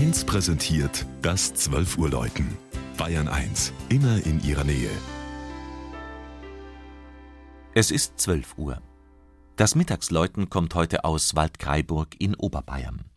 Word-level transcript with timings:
1 0.00 0.24
präsentiert 0.24 1.04
das 1.20 1.52
12 1.52 1.98
Uhr 1.98 2.08
Läuten. 2.08 2.56
Bayern 2.96 3.28
1, 3.28 3.70
immer 3.90 4.24
in 4.24 4.42
ihrer 4.42 4.64
Nähe. 4.64 4.88
Es 7.74 7.90
ist 7.90 8.18
12 8.18 8.56
Uhr. 8.56 8.80
Das 9.56 9.74
Mittagsläuten 9.74 10.48
kommt 10.48 10.74
heute 10.74 11.04
aus 11.04 11.36
Waldkraiburg 11.36 12.18
in 12.18 12.34
Oberbayern. 12.34 13.09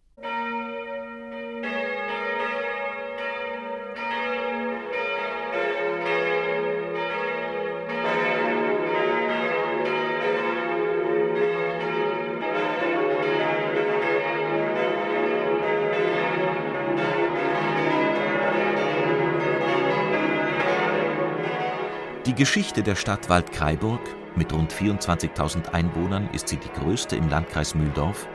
Die 22.26 22.36
Geschichte 22.36 22.84
der 22.84 22.96
Stadt 22.96 23.28
Waldkraiburg, 23.28 24.00
mit 24.38 24.54
rund 24.54 24.72
24.000 24.72 25.74
Einwohnern 25.74 26.30
ist 26.32 26.48
sie 26.48 26.56
die 26.56 26.70
größte 26.70 27.18
im 27.18 27.28
Landkreis 27.28 27.76
Mühldorf, 27.76 28.30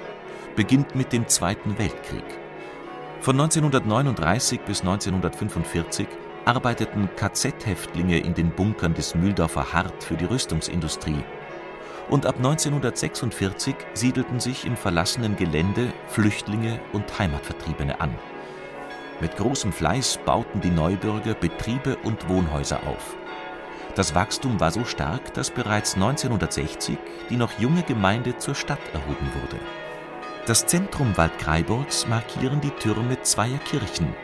beginnt 0.56 0.95
mit 0.95 1.15
dem 1.15 1.27
Zweiten 1.27 1.79
Weltkrieg. 1.79 2.24
Von 3.20 3.41
1939 3.41 4.60
bis 4.60 4.82
1945 4.82 6.06
arbeiteten 6.45 7.09
KZ-Häftlinge 7.16 8.19
in 8.19 8.34
den 8.34 8.51
Bunkern 8.51 8.93
des 8.93 9.15
Mühldorfer 9.15 9.73
Hart 9.73 10.05
für 10.05 10.16
die 10.16 10.27
Rüstungsindustrie. 10.27 11.24
Und 12.10 12.27
ab 12.27 12.37
1946 12.37 13.74
siedelten 13.95 14.38
sich 14.38 14.66
im 14.66 14.77
verlassenen 14.77 15.34
Gelände 15.37 15.95
Flüchtlinge 16.09 16.79
und 16.93 17.18
Heimatvertriebene 17.18 18.02
an. 18.02 18.15
Mit 19.23 19.34
großem 19.38 19.73
Fleiß 19.73 20.21
bauten 20.27 20.60
die 20.60 20.71
Neubürger 20.71 21.32
Betriebe 21.32 21.96
und 22.05 22.29
Wohnhäuser 22.29 22.87
auf. 22.87 23.16
Das 23.99 24.15
Wachstum 24.15 24.60
war 24.60 24.71
so 24.71 24.85
stark, 24.85 25.35
dass 25.35 25.51
bereits 25.51 25.96
1960 25.96 26.96
die 27.30 27.37
noch 27.37 27.59
junge 27.59 27.82
Gemeinde 27.82 28.38
zur 28.38 28.55
Stadt 28.55 28.79
erhoben 28.95 29.29
wurde. 29.35 29.60
Das 30.46 30.66
Zentrum 30.66 31.16
Waldkraiburgs 31.16 32.07
markieren 32.07 32.60
die 32.60 32.71
Türme 32.71 33.21
zweier 33.23 33.59
Kirchen, 33.59 34.15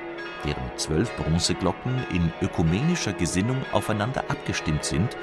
deren 0.45 0.63
zwölf 0.77 1.11
Bronzeglocken 1.17 2.07
in 2.13 2.33
ökumenischer 2.41 3.15
Gesinnung 3.15 3.65
aufeinander 3.73 4.23
abgestimmt 4.29 4.85
sind 4.85 5.17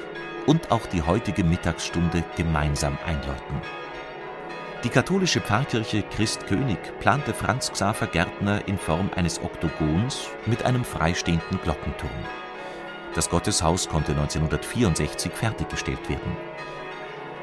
und 0.44 0.70
auch 0.70 0.84
die 0.84 1.00
heutige 1.00 1.44
Mittagsstunde 1.44 2.22
gemeinsam 2.36 2.98
einläuten. 3.06 3.62
Die 4.84 4.90
katholische 4.90 5.40
Pfarrkirche 5.40 6.02
Christ 6.14 6.46
König 6.46 6.78
plante 7.00 7.32
Franz 7.32 7.72
Xaver 7.72 8.06
Gärtner 8.06 8.68
in 8.68 8.76
Form 8.76 9.08
eines 9.16 9.42
Oktogons 9.42 10.28
mit 10.44 10.62
einem 10.66 10.84
freistehenden 10.84 11.58
Glockenturm. 11.62 12.10
Das 13.14 13.28
Gotteshaus 13.28 13.88
konnte 13.88 14.12
1964 14.12 15.32
fertiggestellt 15.32 16.08
werden. 16.08 16.36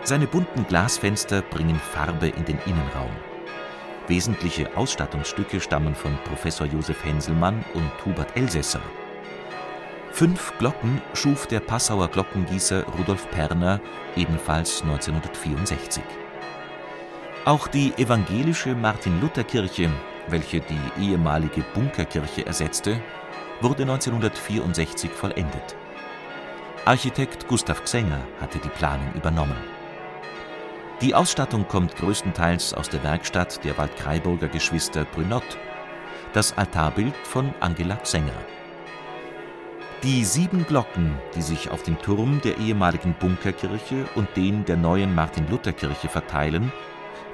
Seine 0.04 0.28
bunten 0.28 0.66
Glasfenster 0.66 1.42
bringen 1.42 1.80
Farbe 1.80 2.28
in 2.28 2.46
den 2.46 2.58
Innenraum. 2.66 3.12
Wesentliche 4.08 4.76
Ausstattungsstücke 4.76 5.62
stammen 5.62 5.94
von 5.94 6.18
Professor 6.24 6.66
Josef 6.66 7.04
Henselmann 7.04 7.64
und 7.76 7.92
Hubert 8.06 8.36
Elsässer. 8.36 8.82
Fünf 10.12 10.58
Glocken 10.58 11.02
schuf 11.14 11.46
der 11.46 11.60
Passauer 11.60 12.08
Glockengießer 12.08 12.84
Rudolf 12.98 13.30
Perner 13.30 13.80
ebenfalls 14.16 14.82
1964. 14.82 16.02
Auch 17.46 17.68
die 17.68 17.94
evangelische 17.98 18.74
Martin-Luther-Kirche, 18.74 19.92
welche 20.28 20.62
die 20.62 21.04
ehemalige 21.04 21.64
Bunkerkirche 21.74 22.46
ersetzte, 22.46 23.00
wurde 23.62 23.84
1964 23.84 25.12
vollendet. 25.12 25.76
Architekt 26.86 27.48
Gustav 27.48 27.84
Xenger 27.84 28.22
hatte 28.40 28.60
die 28.60 28.70
Planung 28.70 29.14
übernommen. 29.14 29.58
Die 31.02 31.14
Ausstattung 31.16 31.68
kommt 31.68 31.96
größtenteils 31.96 32.74
aus 32.74 32.90
der 32.90 33.04
Werkstatt 33.04 33.64
der 33.64 33.78
Waldkraiburger 33.78 34.48
Geschwister 34.48 35.06
Brünott, 35.06 35.58
das 36.34 36.58
Altarbild 36.58 37.16
von 37.24 37.54
Angela 37.60 37.96
Xenger. 37.98 38.34
Die 40.04 40.24
sieben 40.24 40.66
Glocken, 40.66 41.18
die 41.36 41.42
sich 41.42 41.72
auf 41.72 41.84
dem 41.84 42.02
Turm 42.02 42.40
der 42.42 42.58
ehemaligen 42.58 43.14
Bunkerkirche 43.14 44.06
und 44.16 44.30
den 44.38 44.64
der 44.64 44.78
neuen 44.78 45.14
Martin-Luther-Kirche 45.14 46.08
verteilen, 46.08 46.72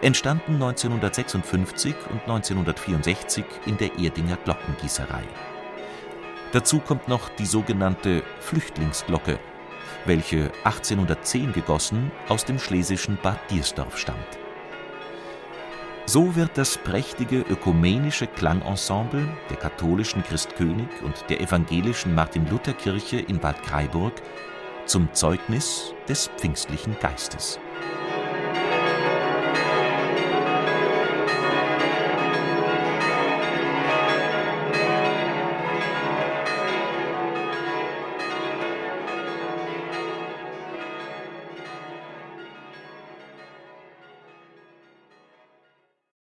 entstanden 0.01 0.55
1956 0.55 1.95
und 2.09 2.21
1964 2.21 3.45
in 3.67 3.77
der 3.77 3.97
Erdinger 3.97 4.37
Glockengießerei. 4.37 5.23
Dazu 6.51 6.79
kommt 6.79 7.07
noch 7.07 7.29
die 7.29 7.45
sogenannte 7.45 8.23
Flüchtlingsglocke, 8.39 9.39
welche 10.05 10.51
1810 10.63 11.53
gegossen 11.53 12.11
aus 12.29 12.45
dem 12.45 12.59
schlesischen 12.59 13.17
Bad 13.21 13.39
Diersdorf 13.49 13.97
stammt. 13.97 14.39
So 16.07 16.35
wird 16.35 16.51
das 16.55 16.77
prächtige 16.77 17.39
ökumenische 17.39 18.27
Klangensemble 18.27 19.27
der 19.49 19.57
katholischen 19.57 20.23
Christkönig 20.23 20.87
und 21.03 21.25
der 21.29 21.41
evangelischen 21.41 22.13
Martin-Luther-Kirche 22.13 23.17
in 23.17 23.39
Bad 23.39 23.63
Kraiburg 23.63 24.13
zum 24.85 25.11
Zeugnis 25.13 25.95
des 26.07 26.29
pfingstlichen 26.37 26.95
Geistes. 26.99 27.59